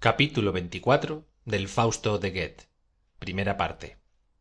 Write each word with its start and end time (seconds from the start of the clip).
capítulo 0.00 0.50
veinticuatro 0.50 1.26
del 1.44 1.68
fausto 1.68 2.18
de 2.18 2.30
goethe. 2.30 3.98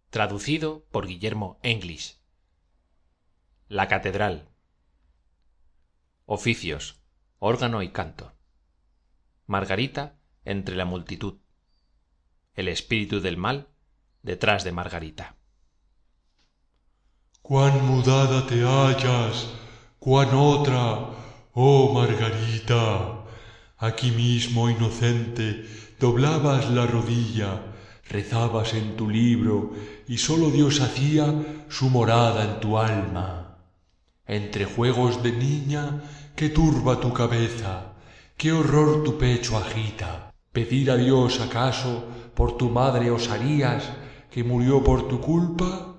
Traducido 0.09 0.85
por 0.89 1.05
guillermo 1.05 1.59
english. 1.63 2.15
La 3.67 3.89
catedral. 3.89 4.47
Oficios. 6.25 7.01
Órgano 7.39 7.81
y 7.83 7.89
canto. 7.89 8.31
Margarita 9.47 10.15
entre 10.45 10.77
la 10.77 10.85
multitud. 10.85 11.39
El 12.53 12.69
espíritu 12.69 13.19
del 13.19 13.35
mal 13.35 13.67
detrás 14.23 14.63
de 14.63 14.71
margarita. 14.71 15.35
Cuán 17.41 17.85
mudada 17.85 18.47
te 18.47 18.61
hallas 18.63 19.53
cuán 19.99 20.29
otra 20.33 21.09
oh 21.53 21.93
margarita 21.93 23.18
aquí 23.79 24.11
mismo 24.11 24.69
inocente 24.69 25.65
doblabas 25.99 26.69
la 26.69 26.85
rodilla 26.85 27.63
rezabas 28.09 28.73
en 28.73 28.97
tu 28.97 29.09
libro 29.09 29.71
y 30.07 30.17
sólo 30.17 30.49
dios 30.49 30.81
hacía 30.81 31.33
su 31.69 31.89
morada 31.89 32.43
en 32.43 32.59
tu 32.59 32.77
alma. 32.77 33.57
Entre 34.25 34.65
juegos 34.65 35.23
de 35.23 35.31
niña 35.31 36.01
qué 36.35 36.49
turba 36.49 36.99
tu 36.99 37.13
cabeza 37.13 37.93
qué 38.35 38.51
horror 38.51 39.03
tu 39.03 39.17
pecho 39.17 39.57
agita. 39.57 40.33
Pedir 40.51 40.91
a 40.91 40.97
dios 40.97 41.39
acaso 41.39 42.05
por 42.35 42.57
tu 42.57 42.69
madre 42.69 43.11
osarías 43.11 43.83
que 44.31 44.43
murió 44.43 44.83
por 44.83 45.07
tu 45.07 45.21
culpa 45.21 45.95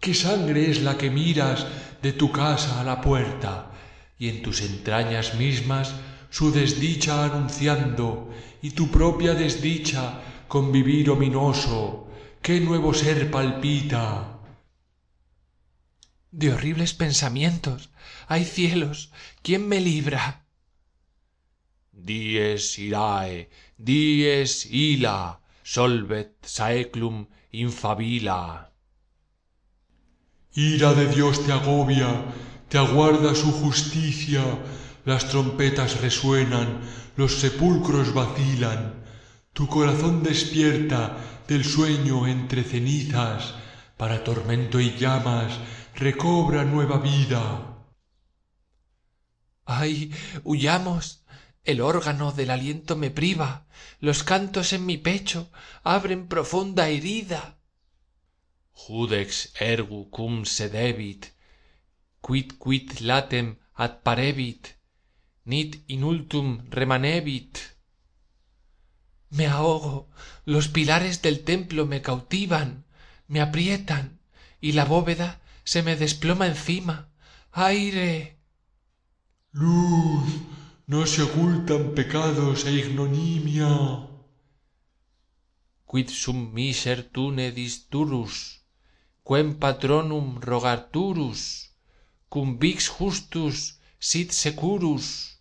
qué 0.00 0.12
sangre 0.12 0.70
es 0.70 0.82
la 0.82 0.98
que 0.98 1.10
miras 1.10 1.66
de 2.02 2.12
tu 2.12 2.30
casa 2.30 2.80
a 2.80 2.84
la 2.84 3.00
puerta 3.00 3.70
y 4.18 4.28
en 4.28 4.42
tus 4.42 4.60
entrañas 4.60 5.34
mismas 5.36 5.94
su 6.30 6.50
desdicha 6.52 7.24
anunciando 7.24 8.30
y 8.62 8.70
tu 8.70 8.90
propia 8.90 9.34
desdicha 9.34 10.20
con 10.48 10.72
vivir 10.72 11.10
ominoso. 11.10 12.08
Qué 12.40 12.60
nuevo 12.60 12.94
ser 12.94 13.30
palpita. 13.30 14.38
De 16.30 16.52
horribles 16.52 16.94
pensamientos. 16.94 17.90
Ay 18.28 18.44
cielos 18.44 19.12
quién 19.42 19.68
me 19.68 19.80
libra 19.80 20.46
dies 22.08 22.78
irae 22.78 23.48
dies 23.76 24.52
illa 24.66 25.40
solvet 25.62 26.32
saeclum 26.56 27.26
infabila. 27.52 28.70
Ira 30.54 30.94
de 30.94 31.06
dios 31.14 31.44
te 31.44 31.52
agobia 31.52 32.10
te 32.68 32.78
aguarda 32.78 33.34
su 33.34 33.50
justicia 33.52 34.42
las 35.04 35.28
trompetas 35.28 36.00
resuenan 36.00 36.80
los 37.16 37.40
sepulcros 37.40 38.14
vacilan. 38.14 39.04
Tu 39.52 39.66
corazón 39.66 40.22
despierta 40.22 41.16
del 41.48 41.64
sueño 41.64 42.26
entre 42.26 42.62
cenizas 42.62 43.54
para 43.96 44.24
tormento 44.24 44.80
y 44.80 44.96
llamas 44.96 45.52
recobra 45.94 46.64
nueva 46.64 46.98
vida. 46.98 47.84
Ay 49.64 50.12
huyamos. 50.44 51.24
El 51.62 51.82
órgano 51.82 52.32
del 52.32 52.50
aliento 52.50 52.96
me 52.96 53.10
priva. 53.10 53.66
Los 54.00 54.22
cantos 54.22 54.72
en 54.72 54.86
mi 54.86 54.96
pecho 54.96 55.50
abren 55.82 56.26
profunda 56.26 56.88
herida. 56.88 57.58
Judex 58.72 59.52
ergo 59.60 60.08
cum 60.10 60.46
sedebit 60.46 61.26
quid 62.22 62.52
quid 62.58 63.00
latem 63.00 63.58
nit 63.78 63.96
inultum 63.98 64.79
remanebit. 65.44 67.58
Me 69.30 69.46
ahogo. 69.46 70.10
Los 70.44 70.68
pilares 70.68 71.22
del 71.22 71.44
templo 71.44 71.86
me 71.86 72.02
cautivan 72.02 72.84
me 73.30 73.40
aprietan 73.40 74.18
y 74.60 74.72
la 74.72 74.84
bóveda 74.84 75.40
se 75.62 75.84
me 75.84 75.94
desploma 75.94 76.48
encima. 76.48 77.10
Aire. 77.52 78.40
Luz. 79.52 80.28
No 80.88 81.06
se 81.06 81.22
ocultan 81.22 81.94
pecados 81.94 82.66
e 82.66 82.72
ignominia. 82.72 83.70
Quid 85.84 86.08
sum 86.08 86.52
miser 86.52 87.04
tunedis 87.14 87.88
turrus 87.88 88.64
quem 89.22 89.54
patronum 89.62 90.40
rogaturus 90.48 91.42
cum 92.28 92.58
vix 92.58 92.88
justus 92.88 93.78
sit 94.00 94.32
securus. 94.32 95.38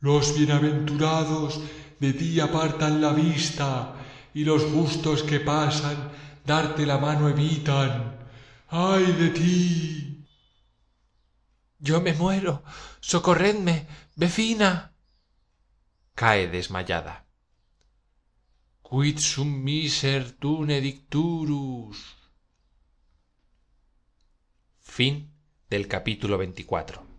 Los 0.00 0.34
bienaventurados 0.36 1.60
de 2.00 2.12
ti 2.12 2.40
apartan 2.40 3.02
la 3.02 3.12
vista 3.12 3.94
y 4.32 4.44
los 4.44 4.62
justos 4.62 5.22
que 5.22 5.40
pasan 5.40 6.10
darte 6.46 6.86
la 6.86 6.98
mano 6.98 7.28
evitan. 7.28 8.16
Ay 8.68 9.04
de 9.12 9.28
ti 9.30 10.02
yo 11.82 12.00
me 12.00 12.14
muero. 12.14 12.62
Socorredme 13.00 13.88
vecina. 14.14 14.94
Cae 16.14 16.46
desmayada. 16.46 17.26
Quid 18.82 19.18
sum 19.18 19.64
miser 19.64 20.30
tunedicturus 20.38 21.98
fin 24.92 25.32
del 25.72 25.88
capítulo 25.88 26.36
veinticuatro 26.36 27.11